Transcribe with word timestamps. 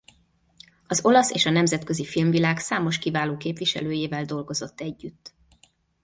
Az 0.87 1.05
olasz 1.05 1.31
és 1.31 1.45
a 1.45 1.49
nemzetközi 1.49 2.05
filmvilág 2.05 2.57
számos 2.57 2.97
kiváló 2.97 3.37
képviselőjével 3.37 4.25
dolgozott 4.25 4.79
együtt. 4.81 5.33